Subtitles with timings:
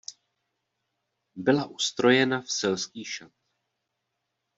[1.35, 3.31] Byla ustrojena v selský šat.